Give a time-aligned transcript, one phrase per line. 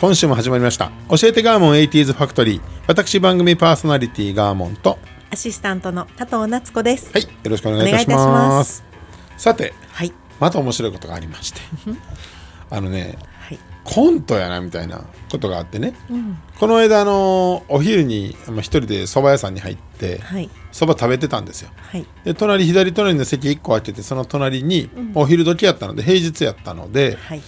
[0.00, 4.96] 今週も始まりました教えてガーモン 80s ファクトリー私番組パーソナリティガーモンと
[5.30, 7.12] アシスタントの多藤夏子です。
[7.12, 8.82] はいよろしくお願いいたしまます
[9.36, 10.14] さてはい。
[10.40, 11.60] また面白いことがありまして
[12.70, 13.58] あのねはい。
[13.84, 15.92] コントやなみたいなことがあってね、
[16.58, 20.48] この間あのお昼にまあ一人で蕎麦屋さんに入ってはい。
[20.72, 22.06] 蕎麦食べてたんですよはい。
[22.24, 27.42] で隣左隣の席1個空けてその隣にお昼時やったので平日やったので、はい。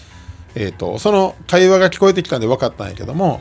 [0.55, 3.41] えー、とその会話が聞こえてきたんで分かったんやけども、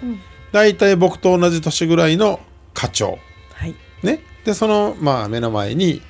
[0.52, 2.40] 大体僕と同じ年ぐらいの
[2.74, 3.20] 課長
[3.54, 3.76] はい。
[4.04, 6.02] ねでその、まあ、目の前に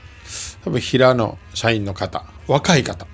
[0.64, 3.06] 多分平の社員の方若い方。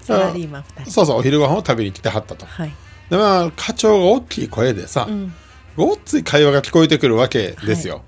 [0.00, 0.90] サラリーマン二人。
[0.90, 2.72] そうそうお昼ご飯を食べに来てはったとはい。
[3.10, 5.32] でまあ課長が大きい声でさ、うん。
[5.76, 8.02] ごっつい会話が聞こえてくるわけですよ、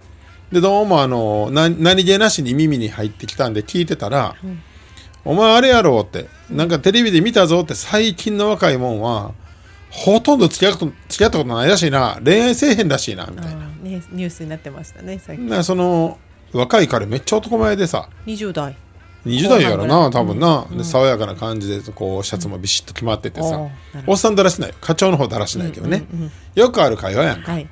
[0.51, 4.35] でどうもあのな何気なしに耳に入ってきたんで聞いてたら
[5.25, 6.27] 「お前あれやろ」って。
[6.51, 7.75] なんかテレビで見たぞって。
[7.75, 9.33] 最近の若いもんは
[9.91, 12.19] ほとんど付き合ったこと付き合ったことないらしいな。
[12.25, 13.61] 恋愛せえへんらしいなみあたいな。
[13.61, 15.21] ーね、ニュースになってましたね。
[15.25, 15.49] 最近。
[15.49, 16.19] でその
[16.53, 18.09] 若い彼めっちゃ男前でさ。
[18.27, 18.77] 二十代。
[19.25, 24.13] 20代やろな多分な、で爽やかな感じでこうシャツもビシッと決まっててさ、おーなるほど。
[24.13, 24.75] おっさんだらしない。
[24.81, 26.05] 課長の方だらしないけどね、
[26.57, 27.53] よくある会話やんか。
[27.53, 27.69] はい。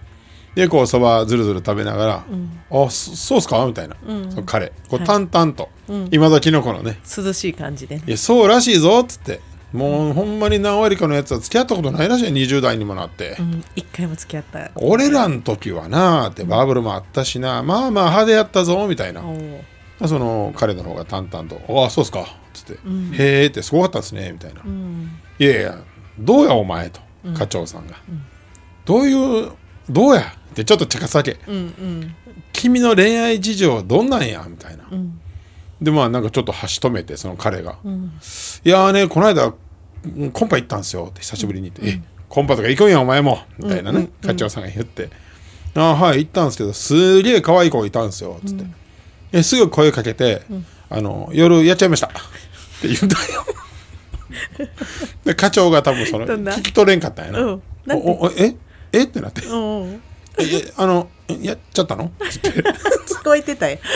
[0.55, 2.25] でこうそばずるずる食べながら
[2.71, 3.97] 「あそそうっすか?」みたいな、
[4.31, 4.73] その彼。
[4.89, 5.07] こうはい。
[5.07, 5.69] 淡々と、
[6.11, 6.99] 今時のこのね。
[7.17, 8.11] 涼しい感じでね「い。
[8.11, 9.41] やそうらしいぞ」っつって。
[9.73, 13.65] もうほんまに何割かのやつは付き合ったことないらしい20代にもなって、うん。
[13.77, 14.73] 一回も付き合った。
[14.75, 19.23] 俺らの時はなーってバブルもあったしな、まあまあ派手やったぞみたいな、
[20.09, 22.73] その彼の方が淡々と「ああそうっすか」っつって
[23.23, 25.09] 「へえ」ってすごかったですねみたいな「うん。
[25.39, 25.79] いやいや
[26.19, 27.01] どうやお前」と
[27.39, 27.95] 課長さんが、
[28.85, 29.53] どういう
[29.89, 31.39] どうや?」ってちょっと茶化すわけ。
[31.47, 31.55] うん。
[31.55, 32.15] うん。
[32.53, 35.21] 君の恋愛事情はどんなんやみたいな、ん
[35.81, 38.13] でまあなんかちょっと箸止めてその彼が「ん
[38.65, 39.55] いやーねこの間
[40.05, 45.11] うんコンパ行ったんですよ」って久しぶりに言って「えコンパとか行くんやお前も」みたいなね、課長さんが言って
[45.75, 48.65] 「ああはい行ったんですけどすげえ可愛い子いたんですよ」つって、
[49.33, 50.43] えすぐ声かけて、
[50.91, 52.11] あの「夜やっちゃいました」っ
[52.83, 53.47] て言うんだよ。
[55.25, 57.63] で課長が多分その聞き取れんかったんやな「うん。
[57.87, 58.09] なんて？
[58.09, 58.55] おおえ？
[58.93, 59.05] え？
[59.05, 59.47] っ?」てなって。
[59.47, 60.03] うん。
[60.41, 61.09] 「ええあの
[61.41, 62.63] やっちゃったの?」つって聞
[63.25, 63.79] こえてたよ。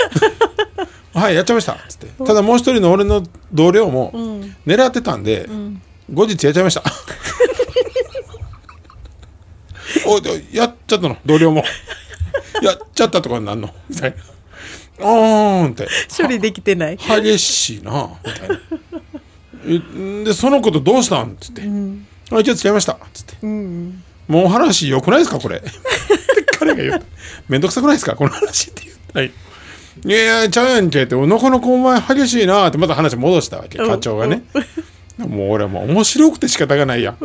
[1.15, 1.79] はい、やっちゃいました。
[1.89, 2.07] つって。
[2.25, 3.23] ただもう一人の俺の
[3.53, 5.49] 同僚もん狙ってたんで、
[6.13, 6.83] 後日やっちゃいました。
[10.07, 10.23] おい
[10.53, 11.65] やっちゃったの、同僚も。
[12.63, 13.71] やっちゃったとかになんの？
[13.89, 14.15] みたい
[14.99, 15.07] な。
[15.07, 15.89] あーんって。
[16.17, 16.97] 処理できてない。
[16.97, 18.61] 激しいな、みたいな。
[19.67, 21.37] えで、そのことどうしたん？
[21.41, 21.63] つって。
[22.33, 22.99] あ、一応付き合いました。
[23.13, 23.37] つって。
[23.43, 24.03] うん。
[24.27, 25.63] もう話良くないですかこれ？
[26.65, 27.03] 彼が言う。
[27.49, 28.15] めんどくさくないですか？
[28.17, 29.25] この話って言ったら。
[29.27, 29.33] い
[30.07, 34.43] やいや、ちゃうやんけって、なかなかお前激しいなってまた話戻したわけ、課長がね。
[35.19, 37.17] もう俺はもう面白くて仕方がないやん。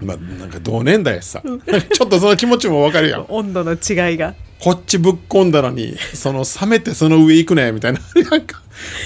[0.00, 1.42] まあなんか同年代やしさ。
[1.42, 3.26] ちょっとその気持ちもわかるやん。
[3.28, 4.34] 温度の違いが。
[4.60, 8.00] こっちぶっ込んだのに、その冷めてその上行くねみたいな。
[8.30, 8.62] なんか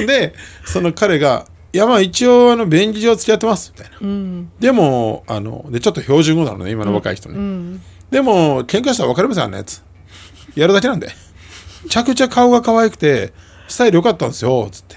[0.07, 0.35] で、
[0.65, 3.99] その彼が、いやまあ一応あの便宜上付き合ってますみたいな。
[4.01, 4.51] うん。
[4.61, 7.37] でも、あの、で、ちょっと標準語なのね、今の若い人ね。
[7.37, 7.83] うん。
[8.11, 9.83] でも、喧嘩したら分かりません、あんなやつ。
[10.55, 11.09] やるだけなんで。
[11.85, 13.33] めちゃくちゃ顔が可愛くて、
[13.69, 14.97] スタイル良かったんですよ、つって。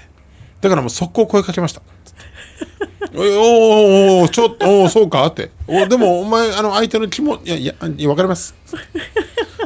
[0.60, 1.82] だからもう速攻声かけました。
[3.14, 5.50] おい おーおちょっと、おーそうかって。
[5.66, 8.54] おでも、お前、あの、相手の気も、いや、いや、分かります。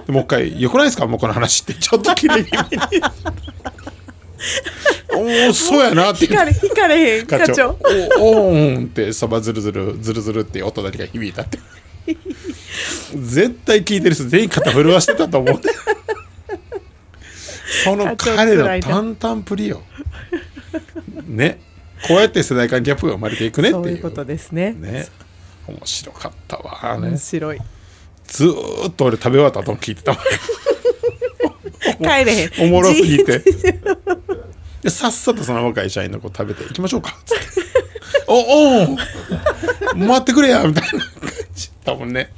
[0.06, 1.06] でもう一回、よくないですか？
[1.06, 1.74] もうこの話って。
[1.74, 3.02] ちょっと切れ気味に。
[5.14, 7.78] おお、そうやなって引かれ、引かれへん、課課長長。
[8.20, 11.58] おおーんってそばずるずるずるずるって音だけが響いたって
[13.14, 15.60] 絶対聞いてる人全員肩震わしてたと思う。
[17.84, 19.82] その彼の淡々プリよ。
[21.26, 21.60] ね。
[22.06, 23.84] こうやって世代間ギャップが生まれていくねっていう。
[23.84, 24.72] そういうことですね。
[24.72, 25.06] ね。
[25.66, 27.58] 面白かったわね面白い。
[28.28, 30.18] ずーっと俺食べ終わった後も聞いてたわ
[31.98, 32.50] 帰れへん。
[32.60, 33.42] おもろすぎじて
[34.82, 37.44] でさっさとその若い社員の子食べて「行きましょうか」っつって
[38.28, 38.96] 「おお
[39.96, 41.00] 待ってくれや」みたいな感
[41.54, 42.30] じ多分ね。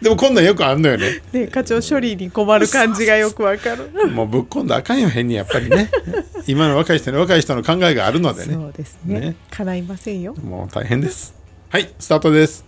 [0.00, 1.20] でもこんなんよくあんのよね。
[1.32, 3.90] ね課長処理に困る感じがよくわかる。
[4.08, 5.90] もうぶっ込んだらあかんよ変にやっぱりね。
[6.46, 8.54] 今の若い人に若い人の考えがあるのでね。
[8.54, 9.20] そうですね。
[9.20, 9.36] ね。
[9.50, 10.34] 叶いませんよ。
[10.36, 11.34] もう大変です。
[11.68, 12.64] はいスタートです。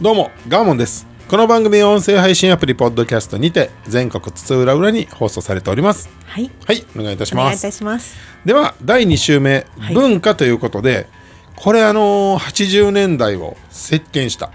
[0.00, 6.10] どうもガーモンですこの番組は音声配信アプリポッドキャストにて全国津々浦々に放送されております。
[6.26, 6.50] はい。
[6.66, 8.18] はいお願いいたしお願いいますたします。
[8.44, 9.94] では第2週目、はい。
[9.94, 11.08] 文化ということで
[11.56, 14.50] これあのー80年代を席巻した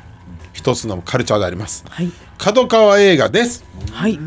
[0.54, 1.84] 一つのカルチャーであります。
[1.90, 2.12] はい。
[2.38, 3.66] 角川映画です。
[3.92, 4.20] はい。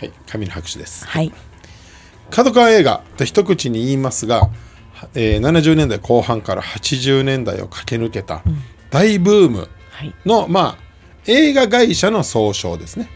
[0.00, 1.06] はい神の拍手です。
[1.06, 1.32] はい。
[2.32, 4.50] 角川映画と一口に言いますが、
[5.14, 8.42] えー70年代後半から80年代を駆け抜けた
[8.90, 10.14] 大ブームはい。
[10.24, 10.90] の、まあ
[11.26, 13.08] 映画会社の総称ですね、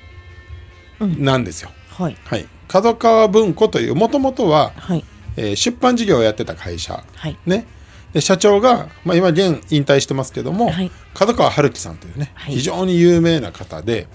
[1.01, 1.71] なんですよ。
[1.91, 2.17] はい。
[2.25, 2.47] はい。
[2.69, 5.05] 角川文庫というもともとは、はい。
[5.37, 7.03] えー出版事業をやってた会社。
[7.15, 7.37] はい。
[7.47, 7.67] ね、
[8.13, 10.91] で社長が、まあ、今現引退してますけども、はい。
[11.15, 12.55] 角川春樹さんというね、はい。
[12.55, 14.07] 非常に有名な方で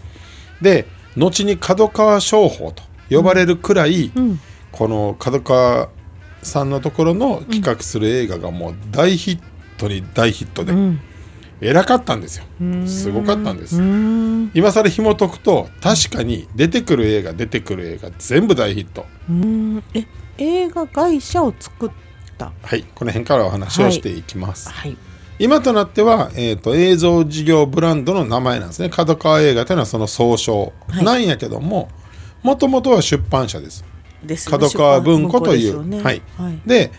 [0.61, 4.39] で後に角川商法と呼ばれるくらい、ん。
[4.71, 5.89] この角川
[6.43, 9.39] さんのところの企画する映画がもう大ヒッ
[9.77, 11.01] トに大ヒットで、ん
[11.61, 12.45] 偉かったんですよ。
[12.87, 13.75] すごかったんです。
[14.53, 19.05] 今更紐解くと確かに出てくる映画出てくる映画全部大ヒット。
[19.93, 20.05] え
[20.37, 21.91] 映画会社を作っ
[22.37, 22.53] た。
[22.61, 24.97] はいこの辺からお話をしていきます、はい。
[25.37, 28.89] 今となっては、えー、と映像事業ブランドの名前なんですね。
[28.89, 30.73] 角川映画というのはその総称。
[30.87, 31.03] はい。
[31.03, 31.89] なんやけども
[32.41, 33.83] もともとは出版社です。
[34.23, 34.67] ですよね。
[34.69, 36.01] 角川文庫という、ね。
[36.01, 36.21] はい。
[36.37, 36.59] はい。
[36.65, 36.91] で、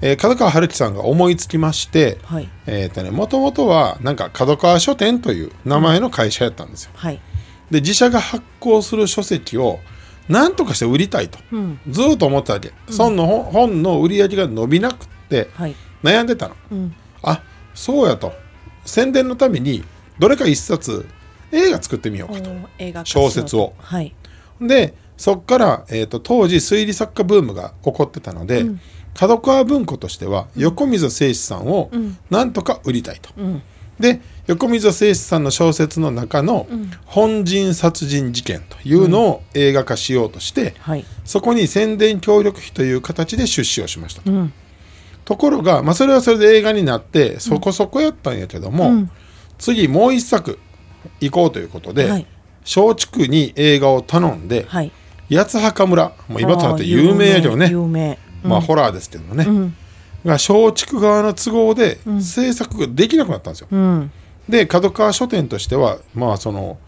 [0.00, 2.48] えー角川春樹さんが思いつきましてはい。
[2.66, 6.92] えーとねもともとはなんか角川書店という名前の会社やったんですよ。
[6.94, 7.20] はい。
[7.70, 9.80] で自社が発行する書籍を
[10.28, 11.80] 何とかして売りたいと、うん。
[11.88, 15.74] ずーっと思ったわけ、その本本の売り上げが伸びなくってはい。
[16.02, 16.56] 悩んでたの。
[16.70, 16.94] うん。
[17.22, 17.42] あ
[17.74, 18.32] そうやと。
[18.84, 19.84] 宣伝のために
[20.18, 21.06] どれか一冊
[21.52, 22.50] 映画作ってみようかと。
[23.04, 23.74] 小説を。
[23.78, 24.14] はい。
[24.60, 28.64] でそっから、えー、と当時推理作家ブームが起こってたので、
[29.18, 31.90] 角川文庫としては横溝正史さんを
[32.30, 33.30] なんとか売りたいと。
[33.36, 33.62] うん。
[33.98, 36.68] で横溝正史さんの小説の中の
[37.04, 41.04] 「本人殺人事件」というのを映画化しようとして、はい。
[41.24, 44.30] そこに宣伝協力費という形で出資をしましたと。
[44.30, 44.52] うん。
[45.24, 49.10] ところが、まあ、それはそれで映画になってそこそこやったんやけども、うん。
[49.58, 50.60] 次もう一作
[51.20, 52.26] 行こうということで、はい。
[52.60, 54.92] 松竹に映画を頼んで、はい。
[55.28, 57.68] 八つ墓村もう今となって有名やけどね。
[57.68, 59.76] 有名まあホラーですけどもね、うん。
[60.24, 63.68] が松竹側の都合で制作ができなくなったんですよ。
[63.70, 64.10] うん。
[64.48, 66.78] で角川書店としてはまあその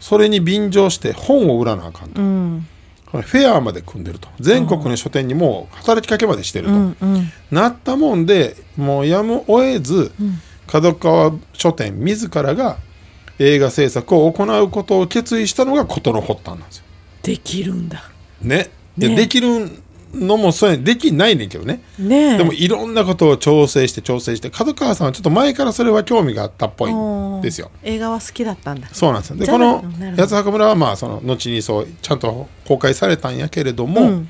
[0.00, 2.66] それに便乗して本を売らなあかんと、うん。
[3.12, 4.28] フェアまで組んでると。
[4.40, 7.32] 全国の書店にもう働きかけまでしてると、うんうん。
[7.50, 10.12] なったもんでもうやむを得ず、
[10.66, 12.78] 角川書店自らが
[13.38, 16.84] 映画制作を行うことを決意したのが事の発端なんですよ。
[17.22, 18.10] できるんだ。
[18.42, 18.70] ね。
[18.96, 19.14] ね。
[19.14, 19.70] できる
[20.14, 21.82] のもそうやできないねんけどね。
[21.98, 27.70] ねえでもいろんなことを調整して調整して角川さんはちょっと前からそれは興味があったっぽいんですよ。
[27.82, 29.36] 映画は好きだったんだそうなんですよ。
[29.36, 29.82] でこの
[30.16, 34.28] 八つ墓村はまあその後にそうちゃんと公開されたんやけれども、うん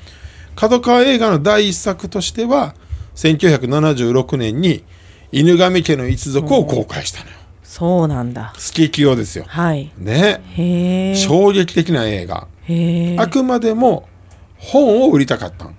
[0.55, 2.75] 角川映画の第一作としては
[3.15, 4.83] 1976年に
[5.31, 7.35] 犬神家の一族を公開したのよ。
[7.63, 9.43] そうなんだスケキヨですよ。
[9.47, 11.15] はいね。
[11.17, 12.47] 衝撃的な映画。
[12.63, 14.07] へえあくまでも
[14.65, 15.75] 本を売りたかったん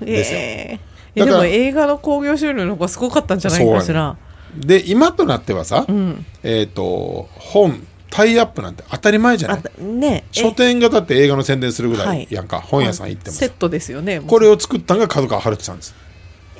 [0.00, 0.38] ですよ。
[0.38, 0.80] え
[1.14, 4.16] えでも映画の興行収入の方がすごかったんじゃないかしら。
[4.54, 6.26] で今となってはさ、うん。
[6.42, 10.28] えっ、と本タイアップなんて当たり前じゃなあいねえ。
[10.32, 13.40] 書店がだって映画の宣伝するぐらはいいやんか、本屋さん行ってもさ。
[13.40, 14.20] セットですよね。
[14.20, 15.94] これを作ったのが角川春樹さんです。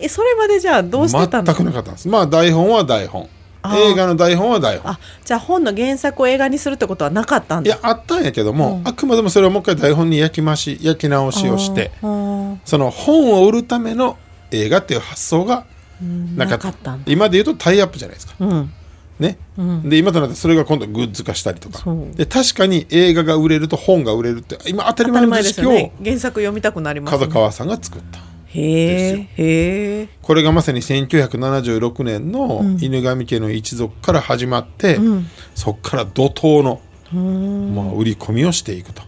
[0.01, 2.09] えそれまでじゃあどうしてた全のくなかったんです。
[2.09, 3.29] まあ台本は台本
[3.75, 4.93] 映画の台本は台本。
[4.93, 7.69] あじゃあ本の原作を映画にするってことはなかったんだ。
[7.69, 8.89] いやあったんやけども、うん。
[8.89, 14.19] あくまでもそれをもう一回台本に焼き増し焼き直しをしてその本を売るための
[14.51, 15.65] 映画っていう発想が
[16.03, 16.37] うん。
[16.37, 16.67] なかった。
[16.67, 17.13] なかったんだ。
[17.13, 18.35] 今で言うとタイアップじゃないですか。
[18.39, 18.73] うん。
[19.19, 19.89] ね、うん。
[19.89, 21.79] で今となってそれが今度グッズ化したりとか。
[21.79, 22.15] そう。
[22.15, 25.93] で確かに映画が売れると本が売れるって今当たり当たり前前の知識をですよね。
[26.05, 28.19] 原作読みたくなります角川さんが作った
[28.57, 35.27] へえこれがまさに1976年の犬神家の一族から始まって、うん。
[35.55, 36.81] そこから怒涛の、
[37.15, 37.75] うん。
[37.75, 39.03] まあ、売り込みをしていくと。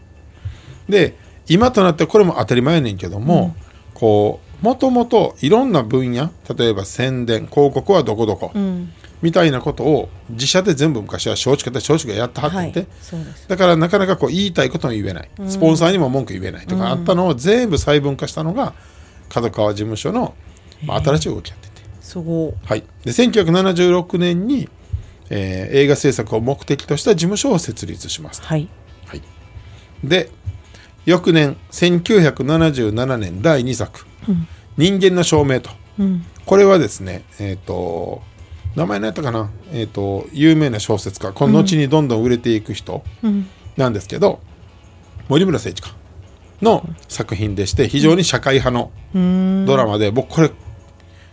[0.88, 1.16] で
[1.48, 3.56] 今となってこれも当たり前やねんけども、
[3.94, 8.92] こうもともといろんな分野例えば宣伝広告はどこどこ、うん。
[9.20, 12.88] みたいなことを自社で全部昔は松竹で松竹がやってはってんて、はい。
[13.48, 18.74] だからなかなかこう言いたいことも言えない、スポンサーにも文句言えないとかあったのを全部細分化したのが
[19.28, 20.34] 角川事務所の、
[20.84, 22.48] まあ、新しい動きやってて、すご。
[22.48, 24.68] いはい、で1976年に、
[25.30, 28.68] えー映画制作を目的とした事務所を設立します、はい。
[29.06, 29.22] はい、
[30.02, 30.30] で
[31.04, 34.06] 翌年1977年第2作
[34.76, 36.24] 「人間の証明と」うん。
[36.46, 38.22] これはですねえっ、と
[38.74, 41.32] 名前何やったかな、えー、と有名な小説家。
[41.32, 43.48] この後にどんどん売れていく人うん。
[43.76, 44.40] なんですけど、
[45.28, 45.94] 森村誠一か
[46.62, 49.64] の作品でして非常に社会派のうん。
[49.66, 50.50] ドラマで、僕これ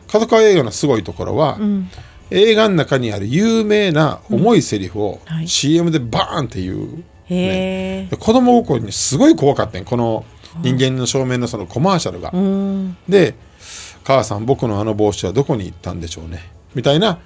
[0.07, 1.89] 角川映画のすごいところは、ん。
[2.31, 5.47] 映画の中にある有名な重いセリフをはい。
[5.47, 10.25] CM でバーンっていう、へえで子供心にすごい怖かったんこの
[10.61, 12.31] 人間の正面のそのコマーシャルが。
[12.33, 12.97] うん。
[13.09, 13.35] で
[14.03, 17.19] 「母さん僕のあの帽子はどこに行ったんでしょうね」みたいな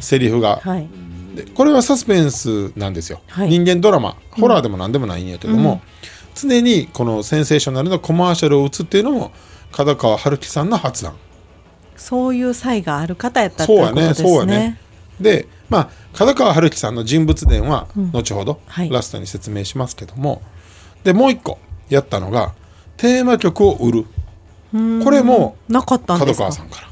[0.00, 0.88] セリフが、はい。
[1.34, 3.48] でこれはサスペンスなんですよ、はい。
[3.48, 5.80] 人間ドラマホラーでも何でもないんやけども、
[6.46, 9.32] 常にこのセンセーショナルなコマーシャルを打つっていうのも
[9.72, 11.14] 角川春樹さんの発案。
[11.96, 14.28] そういう才がある方やったってそうやねことですね。
[14.28, 14.78] そうやね。
[15.20, 18.90] でまあ角川春樹さんの人物伝は後ほどはい。
[18.90, 20.42] ラストに説明しますけども、
[21.04, 22.54] でもう一個やったのが
[22.96, 24.06] テーマ曲を売る。
[24.72, 25.04] うん。
[25.04, 25.98] これも角
[26.34, 26.88] 川さんから。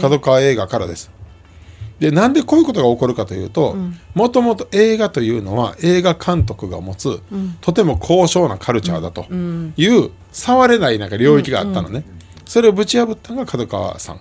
[0.00, 1.08] 角川映画からです
[2.00, 3.76] でなんでこういうことが起こるかというと
[4.14, 7.20] もともと映画というのは映画監督が持つ、
[7.60, 12.04] とても高尚なカルチャーだという、触れないなんか領域があったのね、
[12.46, 14.16] それをぶち破ったのが角川さん。
[14.16, 14.20] っ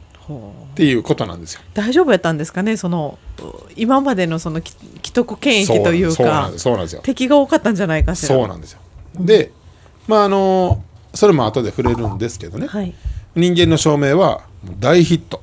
[0.76, 1.62] ていうことなんですよ。
[1.74, 2.78] 大丈夫やったんですかね？
[2.78, 3.44] そのう
[3.76, 6.64] 今までのそのき既得権益というかそうなんです。
[6.66, 7.02] そうなんですよ。
[7.04, 8.36] 敵が多かったんじゃないかしら。
[8.36, 8.80] そうなんですよ。
[9.16, 9.52] で
[10.08, 10.84] まああの
[11.16, 12.94] それも後で触れるんですけどね、はい。
[13.36, 14.44] 人間の証明は
[14.80, 15.42] 大ヒット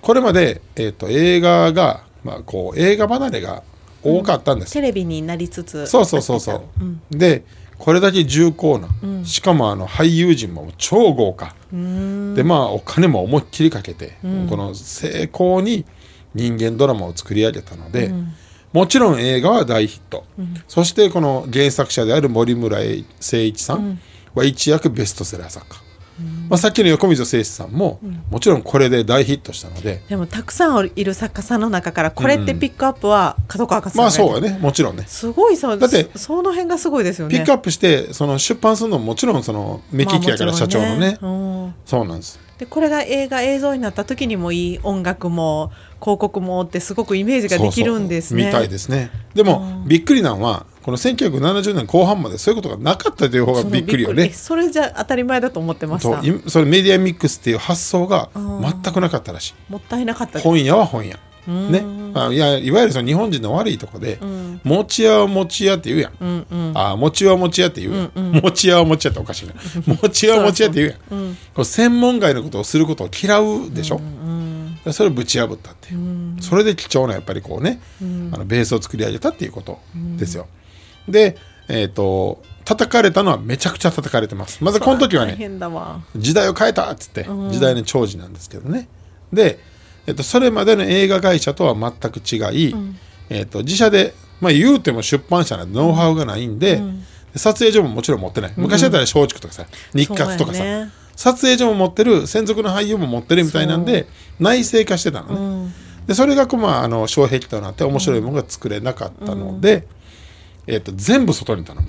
[0.00, 3.62] これまで、えー、と映画が、まあ、こう映画離れが
[4.02, 5.86] 多かったんです、テレビになりつつ。
[5.86, 6.62] そうそうそうそう、
[7.16, 7.44] で
[7.78, 8.88] これだけ重厚な、
[9.24, 11.54] しかもあの俳優陣も超豪華。
[11.72, 14.14] でまあお金も思いっきりかけて、
[14.48, 15.84] この成功に
[16.34, 18.12] 人間ドラマを作り上げたので、
[18.72, 20.24] もちろん映画は大ヒット、
[20.66, 24.00] そしてこの原作者である森村誠一さん。
[24.34, 25.82] は一躍ベストセラー作家、
[26.48, 28.00] まあ、さっきの横溝正史さんも、
[28.30, 34.58] もちろんこれで大ヒットしたので、でもたくさんいる作家さんの中からこれってピックアップは角川さんがまあそうやね。
[34.58, 35.04] もちろんね。
[35.06, 37.36] すごいそうだってそその辺がすごいですよね。
[37.36, 41.18] ピックアップしてその出版するのももちろんその目利きやからまあ社長のね,、
[41.84, 42.38] そうなんです。
[42.58, 48.46] でこれが映画映像になった時にもいい音楽も広告もってすごくイメージができるんですね。
[48.46, 49.10] みたいですね。
[49.34, 54.30] でも、びっくりなのはこの1970年後半までそういうことがなかったという方がびっくりよえね。
[54.30, 56.22] それじゃ当たり前だと思ってました。
[56.48, 59.72] それメディアミックスっていう発想が全くなかったらしい。
[59.72, 61.18] もったいなかった本屋は本屋。
[61.46, 61.82] ね。
[62.14, 64.18] あいやいわゆるその日本人の悪いとこで、
[64.64, 66.72] 餅屋は餅屋って言うやん、うんうん。
[66.74, 69.54] あ餅は餅屋って言うやん、餅屋は餅屋っておかしいな。
[70.02, 71.34] 餅は餅屋って言うやん。
[71.54, 74.02] これ専門外のことをすることを嫌うでしょ、で
[74.92, 77.80] それをぶち破ったっていう、それで貴重なやっぱりこうね、
[78.32, 79.78] あのベースを作り上げたっていうこと
[80.16, 80.46] ですよ、
[81.08, 81.36] で
[81.68, 84.62] えっ、と叩かれたのはめちゃくちゃ叩かれてます。
[84.62, 85.36] まずこの時は大ね
[86.16, 88.88] 時代を変えたっつって、時代の長寿なんですけどね。
[89.32, 89.58] で、
[90.06, 92.36] えっと、それまでの映画会社とは全く違
[92.68, 92.74] い、
[93.28, 96.82] えっと、自社で、まあ、言うても出版社なんでノウハウがないんで、
[97.32, 98.52] で撮影所ももちろん持ってない。
[98.56, 100.64] 昔だったら松竹とかさ、日活とかさ、
[101.18, 104.06] 撮影所も持ってる専属の俳優も持ってるみたいなんで
[104.38, 105.72] 内製化してたのね、
[106.06, 109.88] でそれがこう、まあ、あの障壁となって面白いものが作れなかったので、
[110.68, 111.88] えっと全部外に頼む。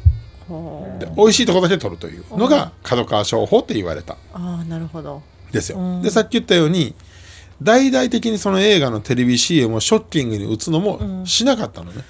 [0.98, 4.15] で美味しいとこだけ取るというのが角川商法って言われた。
[4.33, 5.21] ああなるほど。
[5.51, 6.95] ですよ、でさっき言ったように
[7.62, 12.01] 大々的にその映画のテレビ CM をショッキングに打つのもしなかったのね、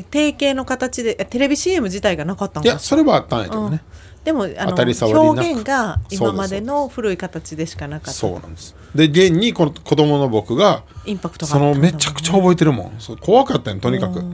[0.00, 3.82] 定型の形でえテレビ CM 自体がなかったんいやそれはあったんやけどね、
[4.24, 8.12] でもあの表現が今までの古い形でしかなかった。
[8.12, 8.74] そうなんです。
[8.94, 12.92] で現にこの子供の僕がインパクトがそのめちゃくちゃ覚えてるもん。
[13.20, 14.24] 怖かったよとにかく。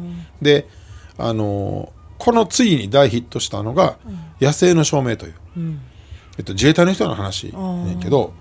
[0.41, 0.69] で
[1.17, 3.97] あのーこの次に大ヒットしたのが
[4.41, 5.35] 「野生の証明」という、
[6.37, 8.33] えっと、自衛隊の人の話ねんけど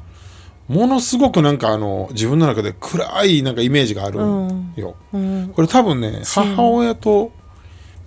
[0.67, 4.95] ものすごくなんかあの自分の中で暗いなんかイメージがあるんよ、
[5.55, 7.31] これ多分ね母親と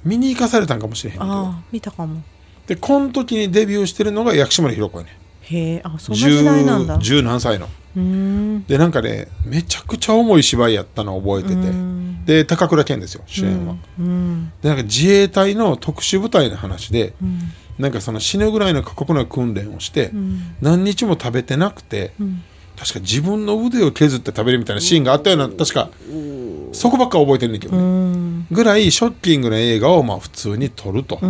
[0.04, 1.30] 見に行かされたんかもしれへんけど。
[1.30, 2.22] ああ見たかも。
[2.66, 6.98] でこの時にデビューしてるのが薬師丸ひろ子やねへえあそんな時代なんだ。
[6.98, 7.68] 十十何歳の。
[8.68, 11.90] でなんかねめちゃくちゃ重い芝居やったのを覚えてて。
[12.26, 14.52] で高倉健ですよ主演は、うん。
[14.62, 17.14] でなんか自衛隊の特殊部隊の話で、
[17.78, 20.12] なんかその死ぬぐらいの過酷な訓練をして、
[20.60, 22.12] 何日も食べてなくて、
[22.80, 25.90] 確か自分の腕を削って食べるみたいなシーンがあったような確か
[26.72, 28.46] そこばっか覚えてるんだけどね。
[28.50, 31.20] ぐらいショッキングな映画をまあ普通に撮ると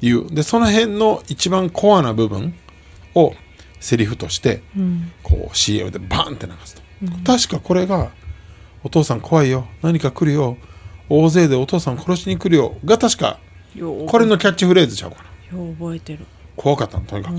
[0.00, 0.26] いう。
[0.28, 2.54] でその辺の一番コアな部分
[3.14, 3.32] を
[3.78, 4.62] セリフとして
[5.22, 6.82] こう CM でバンって流すと。
[7.24, 8.10] 確かこれが
[8.82, 9.68] 「お父さん怖いよ。
[9.82, 10.56] 何か来るよ。
[11.08, 13.38] 大勢でお父さん殺しに来るよ」が確か
[14.08, 15.18] これのキャッチフレーズちゃうか
[15.52, 15.58] な。
[15.58, 16.26] よう覚えてる。
[16.56, 17.36] 怖かったのとにかく。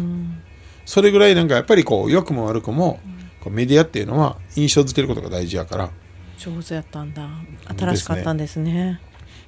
[0.86, 3.12] それぐらいなんかやっぱりこう良くも悪くもこう
[3.50, 5.90] メディアっていうのは印象付けることが大事やから。
[6.38, 7.30] 上手やったんだ。
[7.78, 9.00] 新しかったんですね。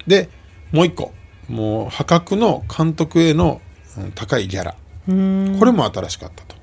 [0.06, 0.28] で
[0.72, 1.12] もう一個。
[1.48, 3.60] もう破格の監督への
[3.96, 4.72] うん高いギャラ。
[5.06, 6.56] これも新しかったと。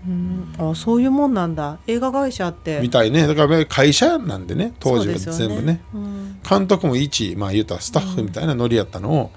[0.72, 1.80] あそういうもんなんだ。
[1.88, 2.80] 映画会社って。
[2.82, 3.25] みたいね。
[3.28, 4.74] だから会社なんでね。
[4.80, 5.82] 当時は全部ね。
[5.94, 6.40] うん。
[6.48, 9.32] 監督も一まあ言うたらスタッフみたいなノリやったのを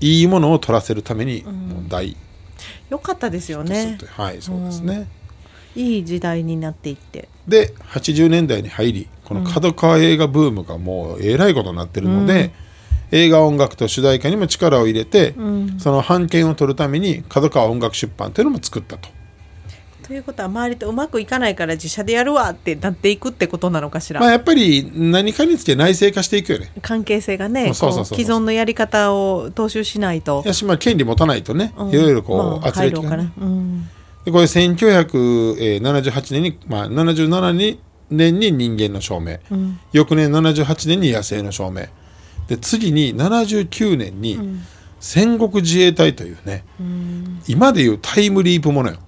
[0.00, 2.16] いいものを取らせるためにもう大
[2.90, 3.98] よかったですよね。
[4.10, 5.08] はいそうですね
[5.74, 7.28] いい時代になっていって。
[7.46, 12.52] で80年代に入りこの角川映画ブームがもうえらいことになってるので、
[13.12, 15.34] 映画音楽と主題歌にも力を入れて、
[15.78, 19.08] その版権を取るために角川音楽出版というのも作ったと。
[20.02, 26.70] ということは周りとうまくいかないから自社でやるわってなっていくってことなのかしら、まあ、やっぱり何かにつけ内製化していくよね。
[26.82, 30.42] 関係性がね既存のやり方を踏襲しないと。
[30.44, 31.90] やしまあ権利持たないとね、うん。
[31.90, 33.22] いろいろこう、まあ圧力が、ね。
[33.22, 33.46] 入ろうかな。
[33.46, 33.88] うん
[34.24, 39.38] でこれ1978年に、まあ、77に年に人間の証明、
[39.92, 41.86] 翌年78年に野生の証明。
[42.46, 44.38] で次に79年に
[45.00, 46.64] 戦国自衛隊というね、
[47.48, 48.98] 今でいうタイムリープものよ。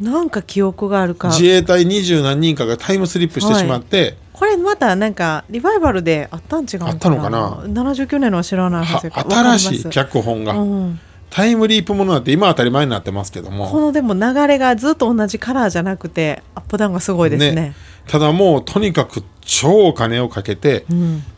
[0.00, 1.28] なんか記憶があるか。
[1.28, 6.90] 自衛隊二十何人かがタイムスリップしてしまって、これまたなんかリバイバルであったん違うのかな。
[6.92, 7.50] あったのかな。
[7.64, 9.54] 79年のは知らないははずやから。
[9.54, 13.68] 新しい脚本が、うんタイムリープものなんて今当たり前になってますけども。
[13.70, 17.74] このでも流れがずっと同じカラーじゃなくてアップダウンがすごいですね。
[18.06, 20.84] ただもうとにかく超お金をかけて、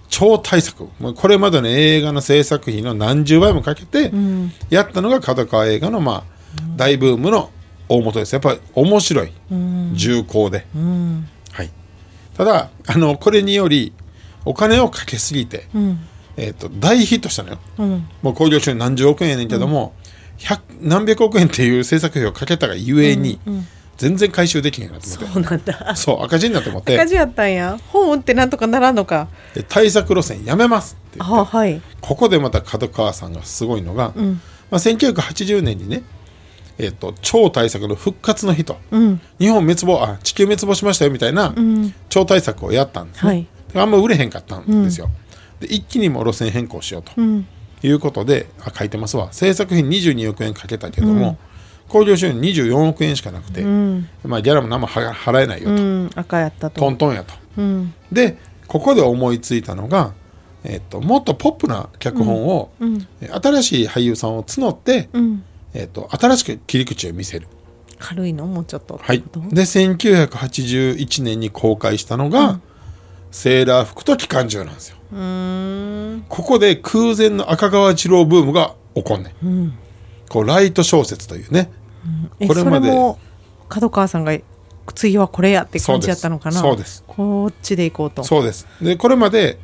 [0.09, 0.89] 超大作。
[1.15, 4.11] これまでの映画の制作費の何十倍もかけて
[4.71, 6.25] やったのが角川映画のまあ
[6.77, 7.51] 大ブームの
[7.89, 8.33] 大元です。
[8.33, 9.33] やっぱり面白い、
[9.93, 10.67] 重厚で、
[11.53, 11.71] はい、
[12.35, 13.93] ただあのこれにより
[14.45, 15.67] お金をかけすぎて、
[16.37, 17.59] えー、と大ヒットしたのよ、
[18.23, 19.95] もう興行収入何十億円やねんけども、
[20.39, 23.39] 100何百億円っていう制作費をかけたがゆえに、
[23.99, 25.27] 全然回収できへんなと思って。
[25.33, 25.97] そうなんだ。
[25.97, 26.95] そう赤字になって思って。
[26.97, 27.79] 赤字やったんや。
[27.89, 29.29] 本売ってなんとかならんのか。
[29.55, 31.37] で対策路線やめますって言って。
[31.37, 31.81] あはい。
[32.01, 34.13] ここでまた角川さんがすごいのが、
[34.71, 36.03] まあ、1980年にね、
[36.79, 38.79] えっと超大作の復活の日と、
[39.39, 41.55] 日本滅亡あ地球滅亡しましたよみたいな、
[42.09, 43.47] 超大作をやったんですね、はい。
[43.75, 45.11] あんま売れへんかったんですよ、
[45.63, 47.13] で一気にもう路線変更しようと、
[47.87, 49.33] いうことであ書いてますわ。
[49.33, 51.39] 制作費22億円かけたけども
[51.89, 53.63] 興行、収入24億円しかなくて、
[54.25, 56.11] まあ、ギャラも何もは払えないよと、うん。
[56.15, 56.81] 赤やったと。
[56.81, 57.35] トントンやと、
[58.11, 60.15] でここで思いついたのが、
[60.65, 62.71] えっともっとポップな脚本を、
[63.21, 65.09] え新しい俳優さんを募って、
[65.75, 67.47] えっと新しく切り口を見せる。
[67.99, 68.47] 軽いの？
[68.47, 68.99] もうちょっと。
[69.03, 72.61] はい、で1981年に公開したのが、
[73.31, 74.97] セーラー服と機関銃なんですよ。
[75.13, 79.79] ここで空前の赤川次郎ブームが起こんねん、
[80.29, 81.71] こうライト小説というね、
[82.41, 82.91] えこれまで。
[83.69, 84.39] 角川さんが
[84.95, 86.61] 次はこれやって感じやったのかな？
[86.61, 87.05] そうです。
[87.07, 88.25] こっちで行こうと。
[88.25, 88.67] そうです。
[88.83, 89.59] でこれまで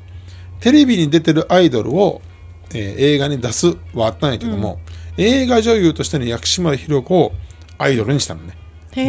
[0.60, 2.22] テレビに出てるアイドルを、
[2.70, 4.80] えー映画に出すはあったんやけども、
[5.16, 7.32] 映画女優としての薬師丸ひろ子を
[7.76, 8.56] アイドルにしたのね。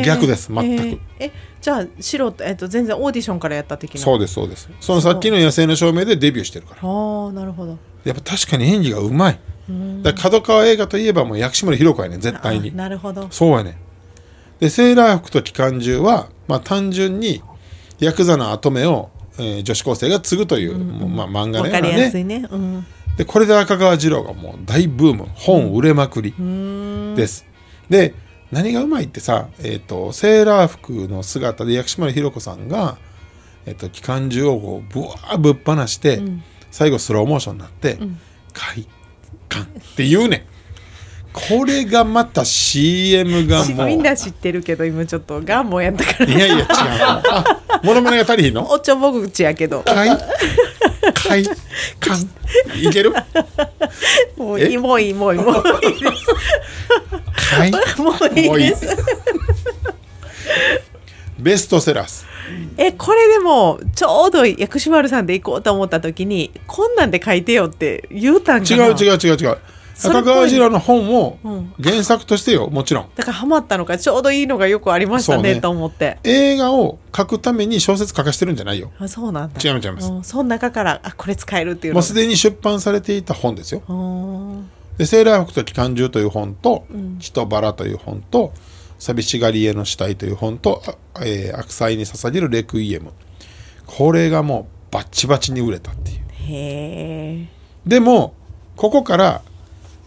[0.03, 0.53] 逆です。
[0.53, 1.01] 全く。
[1.19, 4.01] えじゃあ素人、えっと、全然オーディションからやった的な。
[4.01, 4.69] そうですそうです。
[4.79, 6.81] そのさっきの野生の証明でデビューしてるから。
[6.81, 7.77] ああなるほど。
[8.05, 9.39] やっぱ確かに演技がうまい。
[10.15, 12.71] 角川映画といえばもう薬師丸ひろ子やねん絶対に。
[12.71, 13.27] あなるほど。
[13.29, 13.75] そうやねん。
[14.59, 17.41] でセーラー服と機関銃は、まあ、単純に
[17.99, 22.47] ヤクザの跡目を、えー女子高生が継ぐという、もうまあ、漫画のようなわかりやすねいね。
[22.49, 22.85] うん。
[23.17, 25.27] でこれで赤川次郎がもう大ブーム。
[25.35, 26.33] 本売れまくり
[27.15, 27.45] です、
[27.89, 28.13] で
[28.51, 32.97] 何がうまいってさ、えー、とセーラー服の姿で薬師丸ひろ子さんが、
[33.65, 36.21] えー、と機関銃をこうぶわーぶっ放して、
[36.71, 37.97] 最後スローモーションになって
[38.53, 38.87] 「快
[39.47, 40.41] 感」って言うねん。
[41.31, 46.31] これがまた CM がもうみんな知ってるけど今ちょっとガンモンやったから。
[46.33, 47.43] いやいや違うあ
[47.83, 48.67] モノマネが足りひんの？
[48.69, 49.81] おちょぼ口やけど。
[49.83, 50.09] かい
[51.13, 51.45] かい
[51.99, 52.21] かん
[52.83, 53.13] いける？
[53.15, 56.25] えもういいもういいもういいもういいです
[57.49, 57.71] かい。
[57.71, 58.87] もういいです。
[61.39, 62.25] ベストセラース
[62.77, 68.87] えこれでもちょうど薬師丸さんで行こうと思った時にこんなんで書いてよって言うたんかな。
[68.87, 69.57] 違う違う違う違う。
[69.93, 71.73] それっぽい赤川次郎の本をうん。
[71.81, 73.09] 原作としてよもちろん。
[73.15, 75.61] だからハマったのがちょうどいいのがよくありましたねね。
[75.61, 76.17] と思って。
[76.23, 78.91] 映画を書くために小説書かしてるんじゃないよ。
[78.97, 79.59] あそうなんだ。
[79.61, 80.11] 違います違います。
[80.11, 81.97] うんその中からあこれ使えるっていうの。
[81.97, 83.83] もうすでに出版されていた本ですよ。
[83.87, 88.53] うんで「セーラー服と機関銃」という本とうん「血とバラ」という本と
[88.99, 90.83] 「寂しがりへの死体」という本と
[91.15, 93.13] 「あえー悪妻に捧げるレクイエム」
[93.87, 96.17] これがもうバッチバチに売れたっていう。
[96.51, 97.47] へえ
[97.87, 98.33] でも
[98.75, 99.41] ここから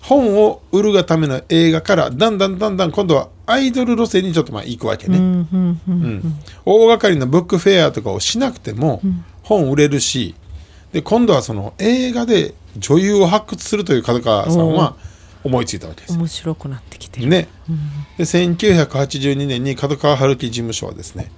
[0.02, 6.34] 本を売るがための映画からだんだんだんだん今度はアイドル路線にちょっとまあ行くわけね、うんうん。
[6.64, 9.00] 大掛かりなブックフェアとかをしなくても
[9.42, 10.34] 本売れるし
[10.92, 14.96] で今度はその映画で女優を発掘するという角川さんは
[15.44, 16.14] 思いついたわけです。
[16.14, 17.26] 面白くなってきてる。
[17.26, 17.48] ね、
[18.18, 21.30] で1982年に角川春樹事務所はですね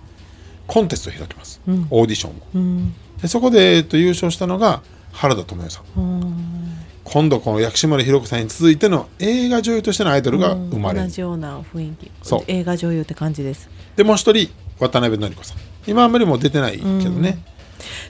[0.66, 1.86] コンテストを開きます、うん。
[1.90, 2.34] オーディションを。
[2.54, 2.94] うん。
[3.20, 6.00] でそこで、えっと、優勝したのが原田知世さん。
[6.00, 6.34] うん。
[7.04, 11.04] 今度この薬師丸ひろ子さんに続いての映画女優としてのアイドルが生まれる。
[11.04, 12.10] 同じような雰囲気。
[12.22, 12.44] そう。
[12.48, 13.68] 映画女優って感じです。
[13.94, 15.58] でもう一人渡辺典子さん。
[15.86, 17.38] 今あんまりもう出てないけどね、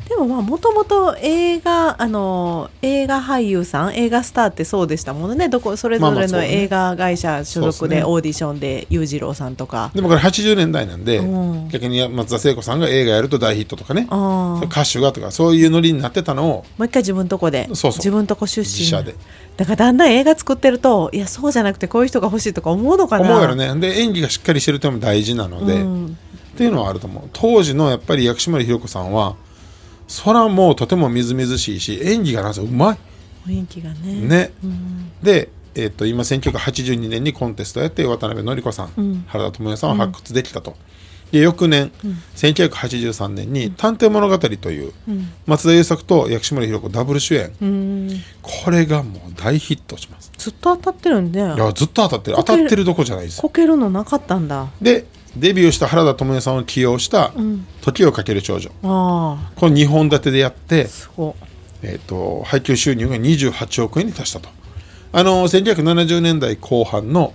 [0.08, 5.48] でもまあもともと映画あの映画俳優さん映画スターってそうでしたもんね。
[5.48, 9.90] どこそれぞれの映画会社所属でオーディションで裕次郎さんとか。
[9.94, 11.68] でもこれ80年代なんで、うん。
[11.68, 14.06] 逆に松田聖子さんが映画やると大ヒットとかね。
[14.66, 18.90] 歌手がとかそういうノリになってたのをもう一回自分とこで自分とこ出身。
[19.56, 23.24] だからだんだん映画作ってるといやそうじゃなくてこういう人が欲しいとか思うのかな。
[23.24, 23.74] 思うやろね。
[23.80, 26.18] で演技がしっかりしてるってのも大事なので、うん。
[26.54, 27.28] っていうのはあると思う。
[27.32, 29.36] 当時のやっぱり薬師丸ひろ子さんは
[30.06, 32.96] そらもうとてもみずみずしいし演技がなんせうま
[33.46, 34.20] 雰囲気がねい？
[34.20, 35.10] ね、うん。
[35.22, 39.24] で、えっと今1982年にコンテストやって渡辺典子さん、うん。
[39.28, 40.76] 原田知世さんを発掘できたと、
[41.30, 41.90] で翌年、
[42.36, 45.30] 1983年に「探偵物語」といううん。
[45.46, 47.52] 松田優作と薬師丸ひろ子ダブル主演。
[47.60, 48.10] うん。
[48.40, 50.30] これがもう大ヒットします。
[50.38, 52.36] ずっと当たってるんでいやずっと当たってる。
[52.36, 54.68] 当たってるどころじゃないですこけるのなかったんだ。
[54.80, 58.70] でデビューした原田知世さんを起用したうん「時をかける少女。
[58.82, 60.88] あ」この2本立てでやって
[61.82, 64.48] えー、と配給収入が28億円に達したと。
[65.12, 67.34] あの1970年代後半の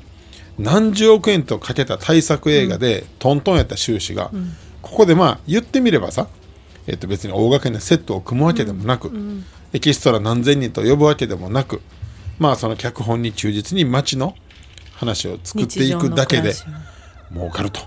[0.58, 4.32] 何十億円とかけた大作映画でトントンやった収支が、
[4.82, 6.28] ここでまあ言ってみればさ、
[6.88, 9.12] えー、と別に大掛かりなセットを組むわけでもなく、
[9.72, 11.82] エキストラ何千人と呼ぶわけでもなく
[12.40, 14.36] まあその脚本に忠実に街の
[14.96, 16.54] 話を作っていくだけで
[17.34, 17.82] 儲かると。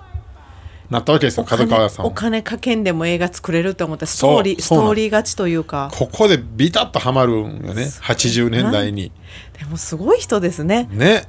[0.90, 2.04] なったわけですよ角川さん。
[2.04, 5.90] はお金かけんでも映画作れるって思ったストーリーストーリー勝ちというか。
[5.92, 9.10] ここでビタッとはまるんよね80年代に。
[9.58, 11.26] でもすごい人ですね、ね。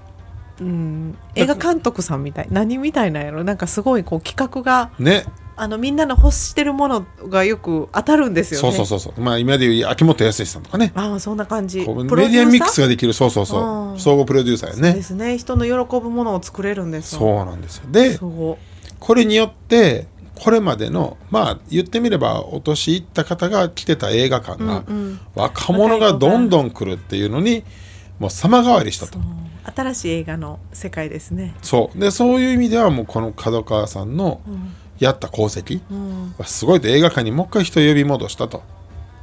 [0.59, 3.43] うん、映画監督さんみたい何みたいなんやろ。
[3.43, 8.71] なんかすごいこう企画がねあのみんなの欲してるものがよく当たるんですよね。
[8.71, 9.21] そうそうそうそう。
[9.21, 10.91] まあ今でいう秋元康さんとかね。
[10.95, 11.79] ああそんな感じ。
[11.79, 13.13] メディアミックスができる。
[13.13, 13.61] そうそうそう。
[13.93, 15.37] うん総合プロデューサーやそうでねすね。
[15.37, 17.19] 人の喜ぶものを作れるんですよ。
[17.19, 17.83] そうなんですよ。
[17.91, 18.17] で
[18.99, 25.19] これによってこれまでのまあ言ってみればお年いった方が来てた映画館が、うんうん。
[25.35, 27.63] 若者がどんどん来るっていうのに
[28.19, 29.19] もう様変わりしたと。
[29.75, 31.99] 新しい映画の世界ですね、そう。
[31.99, 35.81] でそういう意味ではもうこの角川さんのうんやった功績？
[35.91, 38.63] うん、はすごいと映画館にもう一回人を呼び戻したと。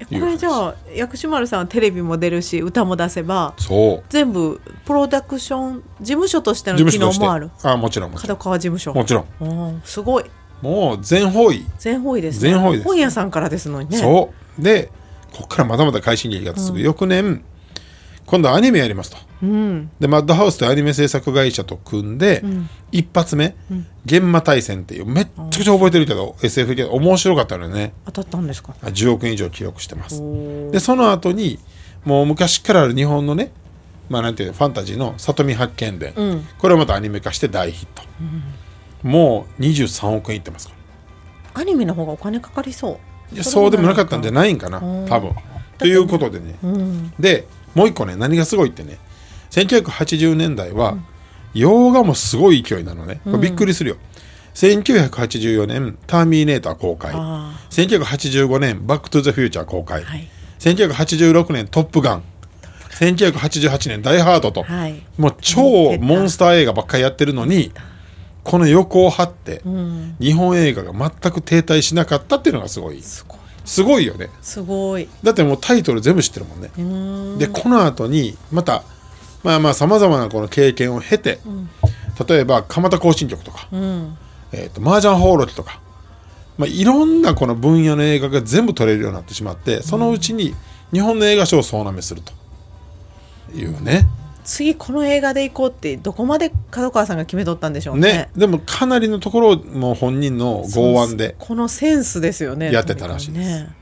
[0.01, 4.05] えこれじゃあ薬師丸さんはテレビも出るし歌も出せばそう。
[4.09, 7.51] 全部プロダクション事務所としての機能もある？
[7.63, 8.93] あもちろんもちろ角川事務所。
[8.93, 9.27] んもちろん。
[9.41, 9.45] う
[9.77, 10.25] んすごい。
[10.63, 11.65] もう全方位。
[11.79, 12.51] 全方位ですね。
[12.51, 12.85] 全方位です。
[12.85, 13.99] 本屋さんからですのにね。
[13.99, 14.63] そう。
[14.63, 14.91] で
[15.33, 17.45] ここからまだまだ快進撃が続く、翌年
[18.27, 19.91] 今度はアニメやりますとうん。
[20.01, 22.69] でマッドハウスというアニメ制作会社と組んで、ん。
[22.93, 23.55] 一発目、
[24.05, 27.93] 現場対戦っていうめっちゃくちゃ覚えてるけど、SF 系面白かったのよね。
[28.07, 28.75] 当たったんですか？
[28.83, 30.21] あ10億円以上記録してます。
[30.23, 31.59] おでその後に
[32.05, 33.53] もう昔からある日本のね
[34.09, 36.47] まあなんていうのファンタジーの里見八犬伝、うん。
[36.59, 38.03] これをまたアニメ化して大ヒット、
[39.07, 40.75] もう23億円いってますか
[41.55, 41.61] ら。
[41.63, 43.01] アニメの方がお金かかりそ
[43.33, 43.35] う。
[43.35, 45.33] いやそうでもなかったんじゃないんかなうん多分。
[45.79, 46.57] ということでね。
[46.63, 47.11] うん。
[47.21, 48.99] でもう一個ね何がすごいってね
[49.51, 50.97] 1980年代は、
[51.55, 53.21] 洋画もすごい勢いなのね。
[53.25, 53.97] これびっくりするよ、
[54.55, 57.13] 1984年「ターミネーター」公開。
[57.15, 62.23] あ1985年「バック・トゥ・ザ・フューチャー」公開、あはい1986年「トップガン」
[63.01, 65.03] 1988年「ダイ・ハードと」はい。
[65.17, 67.73] もう超モンスター映画ばっかりやってるのに
[68.45, 70.17] この横を張ってうん。
[70.21, 73.03] 日本映画が全く停滞しなかったっていうのがすごい。
[73.03, 73.25] す
[73.83, 74.07] ごい。
[74.07, 74.29] よね。
[74.43, 75.09] すごい。
[75.23, 77.39] だってもうタイトル全部知ってるもんね。
[77.39, 78.83] でこの後にまた
[79.43, 81.39] まあまあさまざまなこの経験を経て、
[82.29, 84.19] 例えば蒲田行進曲とか、うん。
[84.53, 85.81] えー、と麻雀放浪記とか、
[86.59, 90.55] まあ、いろんなこの分野の映画が全部撮れるようになってしまってそのうちに
[90.93, 92.33] 日本の映画賞を総なめすると。
[93.55, 94.07] いうね。
[94.45, 98.13] 次この映画で行こうってどこまで角川さんが決めとったんでしょうね。
[98.13, 98.31] ね。
[98.37, 102.73] でもかなりのところも本人の剛腕でこのセンスですよね。
[102.73, 103.65] やってたらしいです。
[103.65, 103.75] ね。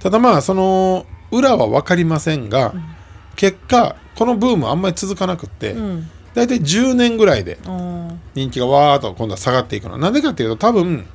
[0.00, 2.74] ただまあその裏は分かりませんが、
[3.36, 6.10] 結果このブームあんまり続かなくって、うん。
[6.34, 9.98] 大体10年ぐらいでうん人気がわーっと今度は下がっていくの。
[9.98, 11.06] なんでかっていうと多分、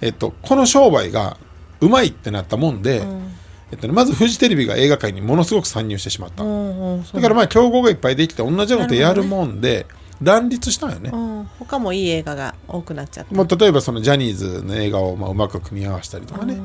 [0.00, 1.38] えっと、この商売が
[1.80, 3.32] うまいってなったもんで、うん。
[3.72, 9.86] えっとね、まずフジテレビが映画界にものすごく参入してしまった、うんうんだからまあ競合がいっぱいできて同じようなことやるもんで、
[10.20, 13.34] 乱立したんよね、うん、他もいい映画が多くなっちゃった。
[13.34, 16.60] もう例えばそのジャニーズの映画をまあうまく組み合わせたりとかね、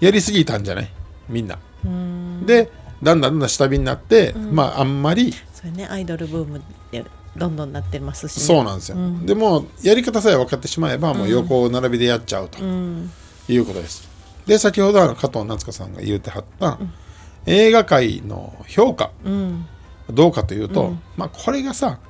[0.00, 0.90] やりすぎたんじゃない？
[1.28, 2.46] みんな、うん。
[2.46, 2.72] で
[3.02, 7.04] だんだんだんだん下火になって、まああんまりそれねアイドルブームで
[7.36, 13.10] どんどんなってますし、ね、そうなんですよ、でもやり方さえ分かってしまえばもう横並びでやっちゃうとうん。
[13.48, 14.08] いうことです、
[14.46, 16.78] で先ほどあの加藤夏子さんが言うてはった、
[17.46, 19.66] 映画界の評価うん。
[20.10, 22.00] どうかというと、まあこれがさ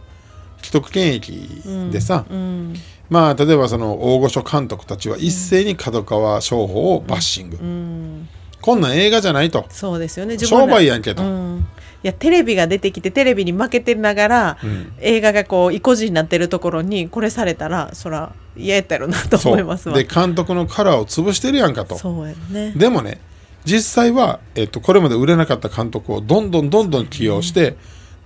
[0.63, 2.75] 既得権益でさ、うん。
[3.11, 8.29] まあ例えばその大御所監督たちは一斉に角川商法をバッシング、うん
[8.61, 9.67] こんなん映画じゃないと。
[9.71, 10.39] そうですよね。
[10.39, 11.67] 商売やんけと、うん、
[12.03, 14.93] いやテレビが出てきてテレビに負けてながら、ん。
[15.01, 19.97] 映画がこう意固地になってるところにこれされたらそら嫌やったやろなと思いますわ。
[19.97, 21.97] で監督のカラーを潰してるやんかと。
[21.97, 22.73] そうやね。
[22.77, 23.21] でもね
[23.65, 27.77] 実際は、えっと、これまで売れなかった監督をどんどんどんどん起用して、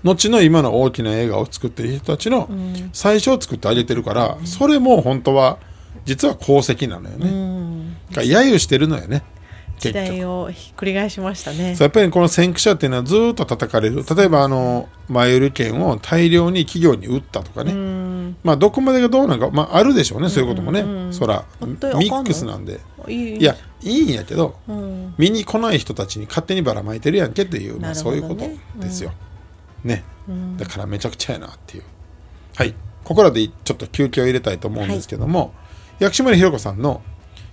[0.04, 2.48] 後の今の大きな映画を作ってる人たちの
[2.92, 5.58] 最初を作ってあげてるから、それも本当は
[6.04, 7.30] 実は功績なのようね。
[7.30, 7.96] ん。
[8.12, 9.24] が揶揄してるのよね
[9.90, 9.92] 時。
[9.92, 11.76] 代をひっくり返しましたね。
[11.78, 14.04] やっぱりこの先駆者っていうのはずーっと叩かれる。
[14.16, 18.36] 例えばあの前売り券を大量に企業に売ったとかね、うん。
[18.44, 22.80] まあどこまでがどうなのか、まあ、あるでしょうね、そういうこともね、そらミックスなんで。
[23.08, 23.36] いい。
[23.36, 25.14] いやいいんやけど、うん。
[25.18, 27.94] 見に来ない人たちに勝手にばらまいてるやんけっていう、ね。
[27.94, 28.44] そういうこと
[28.78, 29.12] ですよ、
[29.84, 30.04] ね。
[30.56, 31.84] だからめちゃくちゃやなっていう。
[32.54, 32.74] はい。
[33.04, 35.52] ここらでちょっと休憩を入れたいと思うんですけども、
[35.98, 37.02] 薬師丸ひろ子さんの「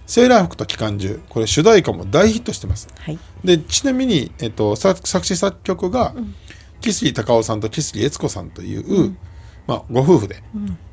[0.10, 2.88] セーラー服と機関銃」これ主題歌も大ヒットしてます。
[3.00, 3.20] はい。
[3.46, 6.16] でちなみに、えっと、作作詞作曲が、
[6.82, 9.16] 木杉隆夫さんと木杉悦子さんという、
[9.68, 10.42] まあ、ご夫婦で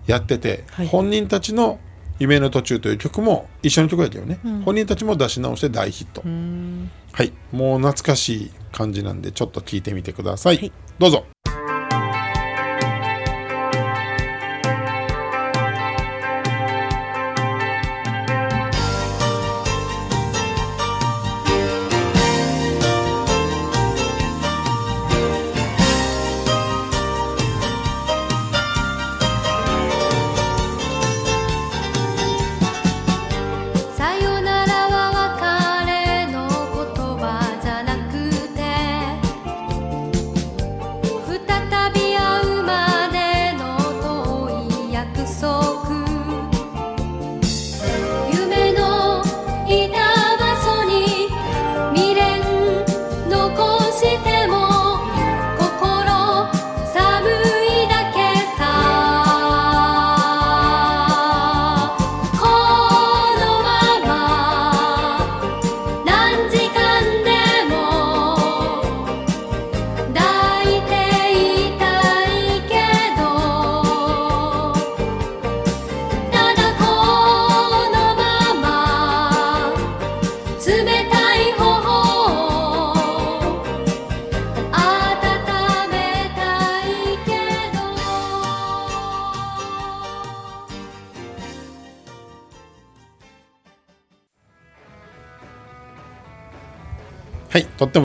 [0.07, 0.87] やってて、はい。
[0.87, 1.81] 本人たちの
[2.21, 6.91] 「夢の途中」という曲も一緒の曲やけどね、本人たちも出し直して大ヒット、うん。
[7.13, 7.33] はい。
[7.53, 10.73] もう懐かしい感じなんでちょっと聞いてみてください、はい。
[10.99, 11.25] どうぞ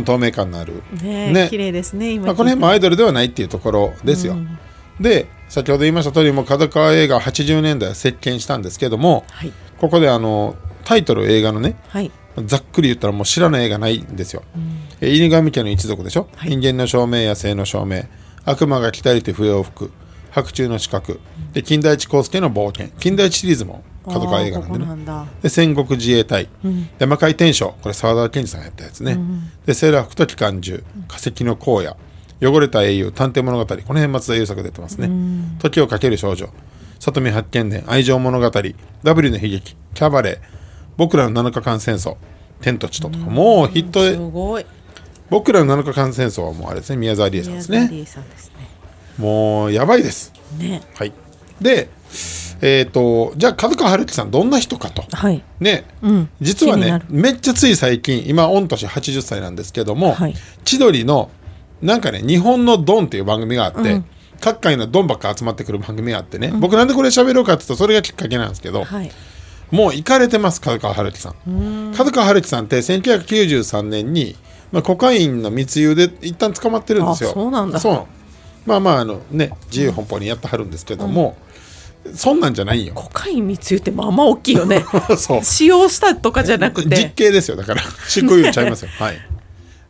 [0.01, 0.83] も透明感のある。
[1.01, 1.47] ねね。
[1.49, 4.35] 綺麗ですね今まあ、この辺もアイドルではないっていうところですよ、
[4.99, 9.53] で先ほど言いました通りもう角川映画80年代は席巻したんですけどもはい。
[9.79, 12.11] ここであのタイトル映画のねはい。
[12.45, 14.43] ざっくり言ったらもう知らない映画ないんですよ、
[15.01, 16.49] え犬神家の一族でしょ、はい。
[16.49, 18.03] 人間の証明や性の証明。
[18.43, 19.91] 悪魔が来たりて笛を吹く
[20.31, 21.17] 白昼の四角
[21.53, 22.87] で金田一耕助の冒険。
[22.99, 25.27] 金田一シリーズも角川映画なんでね。
[25.43, 26.49] で戦国自衛隊、
[26.97, 29.17] で魔界天将これ沢田研二さんがやったやつね、
[29.65, 30.83] でセーラー服と機関銃。
[31.07, 31.97] 化石の荒野。
[32.43, 33.65] 汚れた英雄探偵物語。
[33.65, 35.09] この辺松田優作出てますね、
[35.59, 36.49] 時をかける少女。
[36.99, 37.83] 里見八犬伝。
[37.87, 38.51] 愛情物語。
[39.03, 39.75] W の悲劇。
[39.93, 40.37] キャバレー。
[40.97, 42.17] 僕らの7日間戦争。
[42.61, 44.65] 天と地ととか、もうヒットすでごい。
[45.29, 46.97] 僕らの7日間戦争はもうあれですね。
[46.97, 47.87] 宮沢りえさんですね。
[47.87, 48.05] ね。
[49.17, 50.31] もうやばいです。
[50.57, 50.81] ね。
[50.93, 51.13] はい。
[51.59, 51.89] で
[52.61, 55.03] えっ、とじゃあ角川春樹さんどんな人かと。
[55.11, 55.43] はい。
[55.59, 56.29] ね、うん。
[56.41, 60.35] 実はねめっちゃつい最近今御年80歳なんですけども、はい。
[60.63, 61.31] 千鳥の
[61.81, 64.01] なんかね「日本のドン」っていう番組があって、
[64.39, 69.11] 各界のドンばっか集まってくる番組があってね、僕なんでこれ喋ろうかって言うとそれがきっかけなんですけど、はい。
[69.71, 71.93] もう行かれてます角川春樹さん。
[71.95, 74.35] 角川春樹さんって1993年に、
[74.71, 77.31] まあ、コカインの密輸で一旦捕まってるんですよ。
[77.31, 77.79] あそうなんだ。
[77.79, 78.05] そう。
[78.65, 81.35] まあまああのね自由奔放にやってはるんですけども、
[82.15, 82.93] そんなんじゃないよ。
[82.93, 84.83] コカイン密輸ってまあまあ大きいよね。
[85.17, 85.43] そう。
[85.43, 87.81] 使用したとかじゃなく実て刑ですよだから。
[88.07, 88.89] 執行猶予ちゃいますよ。
[88.97, 89.17] はい。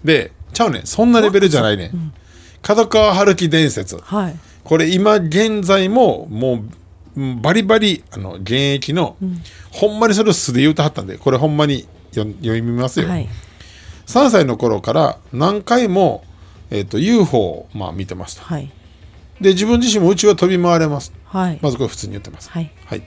[0.03, 0.85] でちゃうねん。
[0.85, 2.13] そんなレベルじゃないねん。
[2.61, 3.97] 角川春樹伝説。
[3.97, 4.35] はい。
[4.63, 6.63] これ今現在ももう
[7.17, 9.17] うんバリバリあの現役の、
[9.71, 13.27] ほんまにそれを素で言うとはったんでこれほんまに読読みますよ、はい。
[14.07, 16.23] 3歳の頃から何回も、
[16.69, 18.71] えー、と UFO を、まあ、見てますとはい。
[19.39, 21.59] で自分自身も宇宙を飛び回れますはい。
[21.61, 22.49] まずこれ普通に言ってます。
[22.49, 22.59] は
[22.95, 23.03] い。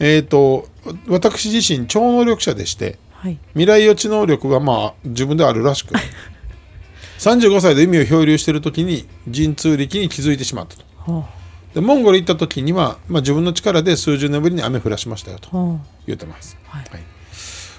[0.00, 0.66] えっ、と
[1.08, 3.38] 私自身超能力者でしてはい。
[3.50, 5.94] 未来予知能力がまあ自分であるらしく
[7.20, 10.84] 35歳で海を漂流している時に神通力に気づいてしまったと。
[10.96, 11.24] ほ
[11.74, 16.84] でモンゴル行った時には、まあ、自分の力で数十年ぶりに雨降らしましたよと言ってます、はい。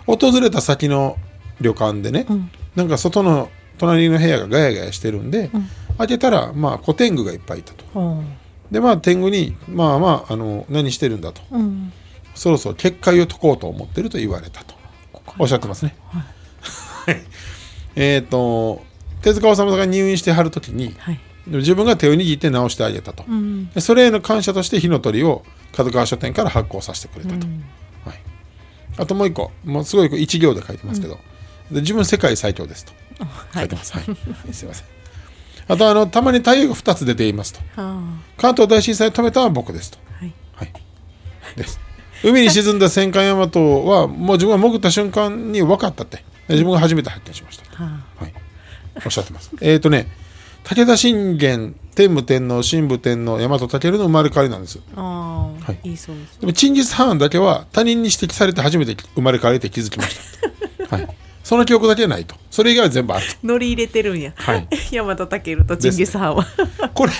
[0.08, 1.18] 訪れた先の
[1.62, 2.50] 旅館でね、ん。
[2.76, 5.52] なんか外の隣の部屋がガヤガヤしてるんで、
[5.98, 7.84] 開けたらまあ古天狗がいっぱいいたと
[8.74, 11.42] でまあ天狗に「まあまああの何してるんだ」と。
[11.52, 11.94] ううん
[12.34, 14.74] 「そろそろ結界を解こうと思ってる」と言われたと。
[15.38, 15.96] おっしゃってますね。
[16.12, 17.22] はい。
[17.96, 18.84] えっ、と
[19.22, 21.20] 手塚治虫が入院してはる時にはい。
[21.46, 23.70] 自分が手を握って治してあげたと、うん。
[23.70, 27.46] でそれへの感謝として火の鳥を角川書店から発行させてくれたと、
[28.06, 28.20] はい、
[28.98, 31.20] あともう一個もうすごい一行で書いてますけど、
[31.70, 32.94] で自分世界最強ですと。
[33.54, 34.04] 書いてます、はい。
[34.54, 34.88] すいません
[35.68, 37.60] あとあのたまに太陽が2つ出ていますと。
[37.82, 38.02] は
[38.38, 39.98] 関東大震災を止めたのは僕ですと。
[40.20, 40.34] あはい。
[40.54, 40.74] はい。
[41.56, 41.80] です。
[42.24, 43.48] 海に沈んだ戦艦大和
[43.84, 46.18] はもう自分が潜った瞬間に分かったって。
[46.48, 47.84] で自分が初めて発見しました。
[47.84, 48.34] ははい、
[49.06, 49.52] おっしゃってます。
[49.62, 50.08] えっ、とね、
[50.64, 54.80] 武田信玄、天武天皇、神武天皇、大和武の生まれ変わりなんです。
[54.96, 55.90] ああはい。
[55.90, 60.18] いいそうですでも、チンギス・ハーンだけは他人に指摘されて初めて生まれ変わりって気づきまし
[60.90, 60.96] た。
[60.96, 61.08] はい。
[61.44, 62.36] その記憶だけないと。
[62.50, 66.90] それ以外は全部ある乗り入れてるんやはい大和健とチンギス・ハンはと。
[66.90, 67.12] これ、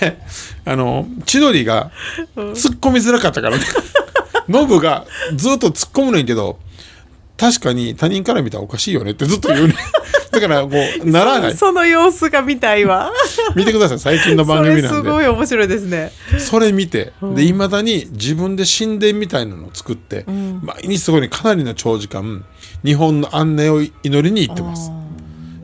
[0.66, 1.92] あの、千鳥が
[2.36, 3.64] 突っ込みづらかったからね。
[4.48, 5.06] ノブが
[5.36, 6.60] ずっと突っ込むねんけど、
[7.38, 9.76] 確かに他人から見たらおかしいよねってずっと言うね。
[10.32, 10.70] だから、こ
[11.04, 11.56] う、ならない。
[11.56, 13.12] その様子が見たいわ
[13.56, 14.00] 見てください。
[14.00, 15.10] 最近の番組なんで。
[15.10, 20.26] ごい面白いですねそれ見て、でいまだに自分で神殿みたいなのを作って、
[20.64, 22.46] 毎日そこにかなりの長時間
[22.86, 24.92] 日本の安寧を祈りに行ってます。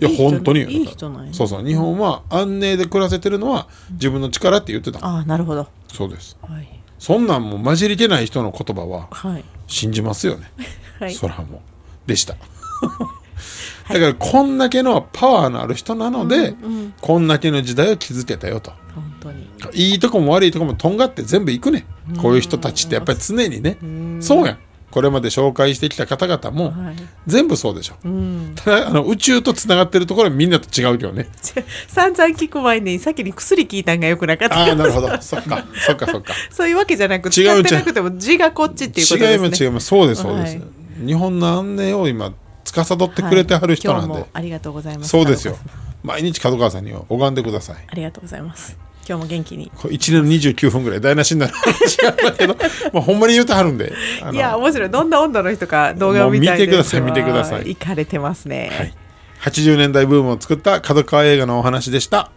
[0.01, 1.65] いや本当にいい人なそうそう。
[1.65, 5.67] 日本は安寧で暮らせてるのは自分の力って言ってたああなるほど。
[5.87, 6.37] そうです。
[6.41, 6.67] はい。
[6.99, 9.43] そんなんもう混じりけない人の言葉ははい。
[9.67, 10.51] 信じますよね、
[10.99, 11.13] はい。
[11.13, 11.61] そらも
[12.05, 12.09] う。
[12.09, 12.35] でした。
[13.87, 16.55] だからこんだけのパワーのある人なので、
[17.01, 18.71] こんだけの時代を築けたよと。
[18.93, 19.47] 本当に。
[19.73, 21.85] いいとこも悪いとこもとんがって全部いくね。
[22.21, 23.77] こういう人たちってやっぱり常にね。
[24.21, 24.57] そうやん
[24.91, 26.95] これまで紹介してきた方々もはい。
[27.27, 27.95] 全部そうでしょ。
[28.03, 28.53] うん。
[28.55, 31.29] ただあの宇宙とつながってるところはみんなと違うけどね。
[31.87, 34.59] 散々聞く前に先に薬聞いたんがよくなかった。
[34.59, 35.09] ああなるほど。
[35.21, 35.65] そっか。
[35.85, 36.33] そっかそっか。
[36.49, 39.49] そういうわけじゃなく違う使ってなくても字がこっちっていうこと違いですね。
[39.49, 39.63] ます。
[39.63, 39.87] 違います。
[39.87, 41.05] そうですそうです、はい。
[41.05, 44.21] 日本の安寧を今司ってくれてはる人なんで、はい。
[44.21, 45.09] 今日もありがとうございます。
[45.09, 45.57] そうですよ。
[46.03, 47.75] 毎日角川さんには拝んでください。
[47.87, 49.71] ありがとうございます今日も元気に。
[49.75, 51.53] これ1年の29分ぐらい台無しになる。
[51.53, 52.55] 話なんだけど
[52.93, 53.91] まあほんまに言うてはるんで。
[54.31, 54.89] いや面白い。
[54.91, 57.69] どんな温度の人か動画を見たいもう見てください見てください。
[57.69, 58.93] 行かれてますね、はい、
[59.41, 62.29] 80年代ブームを作った角川映画のお話でした。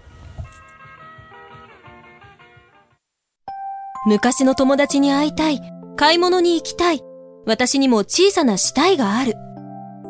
[4.07, 5.61] 昔の友達に会いたい。
[5.97, 7.03] 買い物に行きたい。
[7.45, 9.35] 私にも小さな死体がある。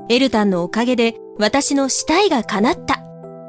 [0.09, 3.03] エルタンのおかげで私の死体が叶った。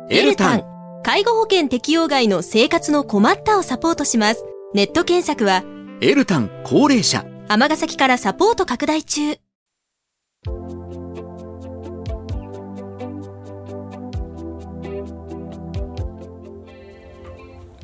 [0.10, 0.72] エルタン
[1.03, 4.45] 介護保険適用外の生活の困ったをサポートします。
[4.73, 5.65] ネット検索は、
[5.99, 7.25] エルタン高齢者。
[7.49, 9.35] 尼崎からサポート拡大中。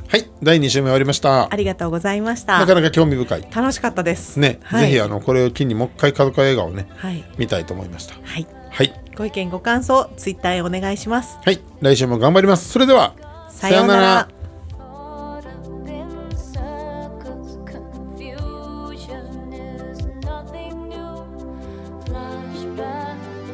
[0.07, 1.51] はい第2週目終わりました。
[1.51, 2.57] ありがとうございました。
[2.57, 3.47] なかなか興味深い。
[3.53, 4.39] 楽しかったです。
[4.39, 8.15] ね、はい、ぜひあのこれを機にもう一回角川映画をねはい、見たいと思いました。
[8.23, 11.39] はい、はいご意見ご感想ツイッターへお願いします。
[11.43, 12.69] はい来週も頑張ります。
[12.69, 13.15] それでは
[13.49, 14.38] さようなら